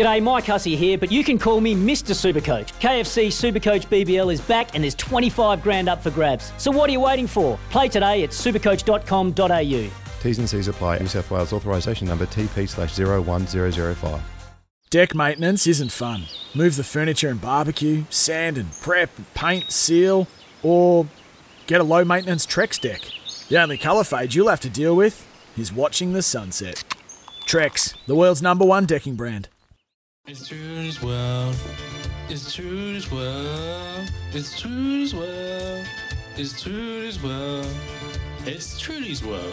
[0.00, 2.14] G'day, Mike Hussey here, but you can call me Mr.
[2.14, 2.72] Supercoach.
[2.80, 6.54] KFC Supercoach BBL is back and there's 25 grand up for grabs.
[6.56, 7.58] So what are you waiting for?
[7.68, 9.90] Play today at supercoach.com.au.
[10.22, 11.00] T's and C's apply.
[11.00, 14.22] New South Wales authorisation number TP slash 01005.
[14.88, 16.22] Deck maintenance isn't fun.
[16.54, 20.26] Move the furniture and barbecue, sand and prep, paint, seal,
[20.62, 21.06] or
[21.66, 23.02] get a low maintenance Trex deck.
[23.50, 25.28] The only colour fade you'll have to deal with
[25.58, 26.84] is watching the sunset.
[27.44, 29.50] Trex, the world's number one decking brand.
[30.30, 31.52] It's true as well.
[32.28, 34.06] It's true as well.
[34.32, 35.84] It's true as well.
[36.36, 37.64] It's true as well.
[38.46, 39.52] It's Trudy's world.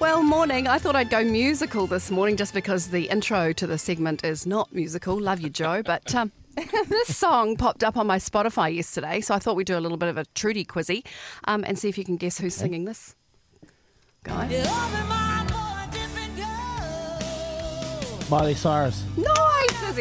[0.00, 0.66] Well, Well, morning.
[0.66, 4.44] I thought I'd go musical this morning just because the intro to the segment is
[4.44, 5.20] not musical.
[5.20, 5.84] Love you, Joe.
[5.84, 6.32] But um,
[6.88, 9.98] this song popped up on my Spotify yesterday, so I thought we'd do a little
[9.98, 11.04] bit of a Trudy quizzy
[11.44, 13.14] um, and see if you can guess who's singing this.
[14.24, 15.17] Guys?
[18.30, 19.04] Miley Cyrus.
[19.16, 19.34] Nice!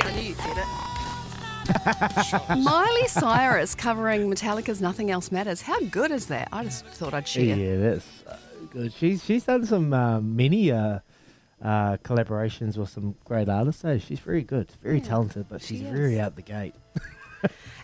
[0.03, 0.65] I knew you'd get it.
[2.59, 5.61] Miley Cyrus covering Metallica's Nothing Else Matters.
[5.61, 6.49] How good is that?
[6.51, 7.55] I just thought I'd share.
[7.55, 8.37] Yeah, that's so
[8.69, 8.93] good.
[8.93, 10.99] She's she's done some uh, many uh,
[11.63, 13.81] uh, collaborations with some great artists.
[13.81, 16.75] So she's very good, very talented, but she's she very out the gate.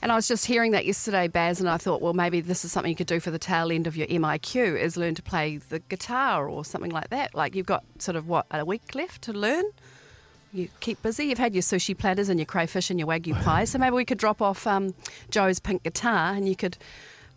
[0.02, 2.74] And I was just hearing that yesterday, Baz, and I thought, well, maybe this is
[2.74, 5.56] something you could do for the tail end of your MIQ is learn to play
[5.56, 7.34] the guitar or something like that.
[7.34, 9.64] Like you've got sort of what a week left to learn.
[10.54, 11.26] You keep busy.
[11.26, 13.66] You've had your sushi platters and your crayfish and your wagyu pie.
[13.66, 14.94] So maybe we could drop off um,
[15.32, 16.78] Joe's pink guitar and you could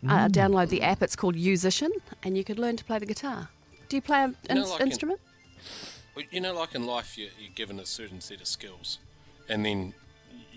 [0.07, 1.01] uh, download the app.
[1.01, 1.89] It's called Yousician,
[2.23, 3.49] and you could learn to play the guitar.
[3.89, 5.19] Do you play an You know, like in- instrument?
[6.15, 8.99] Well, you know, like in life, you're, you're given a certain set of skills,
[9.49, 9.95] and then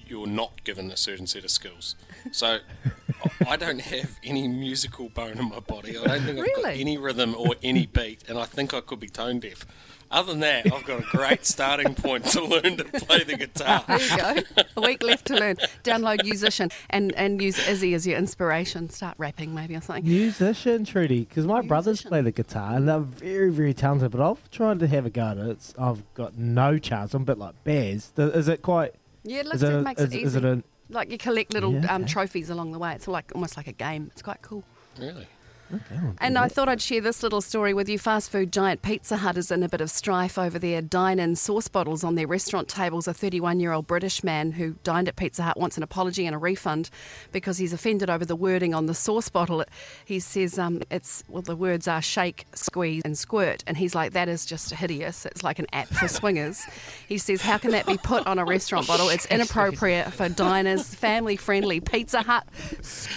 [0.06, 1.96] you're not given a certain set of skills.
[2.32, 2.58] So
[3.24, 5.98] I- I don't have any musical bone in my body.
[5.98, 9.00] I don't think I've got any rhythm or any beat, and I think I could
[9.00, 9.66] be tone deaf.
[10.12, 13.84] Other than that, I've got a great starting point to learn to play the guitar.
[13.86, 14.64] There you go.
[14.76, 15.54] a week left to learn.
[15.84, 18.90] Download Yousician and, and use Izzy as your inspiration.
[18.90, 20.04] Start rapping maybe or something.
[20.04, 24.10] Musician, Trudy, because my brothers play the guitar and they're very, very talented.
[24.10, 25.46] But I've tried to have a go at it.
[25.46, 27.14] It's, I've got no chance.
[27.14, 28.10] I'm a bit like Baz.
[28.16, 28.94] Is it quite?
[29.22, 30.24] Yeah, it, Is looks, it, it makes is, it easy.
[30.24, 30.62] is it a?
[30.90, 32.12] Like you collect little Yeah, um, okay.
[32.12, 32.92] trophies along the way.
[32.94, 34.10] It's like almost like a game.
[34.12, 34.64] It's quite cool.
[34.98, 35.26] Really?
[35.72, 37.98] Okay, And I thought I'd share this little story with you.
[37.98, 41.36] Fast food giant Pizza Hut is in a bit of strife over their dine in
[41.36, 43.06] sauce bottles on their restaurant tables.
[43.06, 46.34] A 31 year old British man who dined at Pizza Hut wants an apology and
[46.34, 46.90] a refund
[47.32, 49.64] because he's offended over the wording on the sauce bottle.
[50.04, 53.62] He says um, it's, well, the words are shake, squeeze, and squirt.
[53.66, 55.26] And he's like, that is just hideous.
[55.26, 56.64] It's like an app for swingers.
[57.06, 59.08] He says, how can that be put on a restaurant bottle?
[59.08, 61.80] It's inappropriate for diners, family friendly.
[61.80, 62.46] Pizza Hut,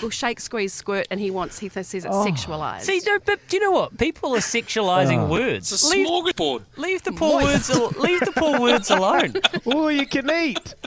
[0.10, 1.08] shake, squeeze, squirt.
[1.10, 2.06] And he wants, he says it's
[2.46, 2.82] sexualized.
[2.82, 3.98] See, no, but do you know what?
[3.98, 5.28] People are sexualising Oh.
[5.28, 5.72] words.
[5.72, 6.62] It's a leave, smorgasbord.
[6.78, 7.70] leave the poor words.
[7.70, 9.34] al- Leave the poor words alone.
[9.66, 10.76] Oh, you can eat.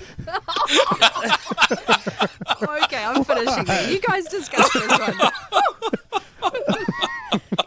[2.84, 3.90] Okay, I'm finishing there.
[3.90, 6.52] You guys discuss this one.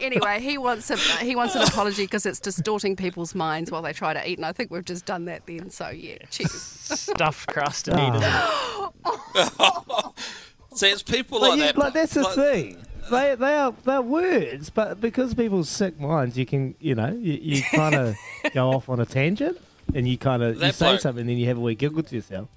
[0.00, 3.92] anyway, he wants a he wants an apology because it's distorting people's minds while they
[3.92, 5.70] try to eat, and I think we've just done that then.
[5.70, 6.50] So yeah, cheers.
[6.52, 8.90] Stuffed crust and ah.
[9.36, 10.78] eat it.
[10.78, 11.78] See, it's people Like, like, you- that.
[11.78, 12.76] like that's the like- thing.
[13.10, 17.32] They they are they're words, but because people's sick minds, you can you know you,
[17.34, 18.16] you kind of
[18.54, 19.58] go off on a tangent,
[19.94, 22.02] and you kind of you say bloke- something, and then you have a wee giggle
[22.02, 22.48] to yourself.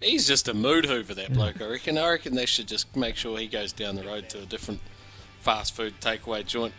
[0.00, 1.62] He's just a mood hoover, that bloke.
[1.62, 1.96] I reckon.
[1.96, 4.80] I reckon they should just make sure he goes down the road to a different
[5.40, 6.74] fast food takeaway joint.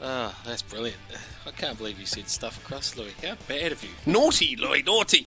[0.00, 0.98] Ah, that's brilliant.
[1.44, 3.12] I can't believe you said stuff across, Louis.
[3.24, 3.90] How bad of you.
[4.06, 5.16] Naughty, Louis, naughty.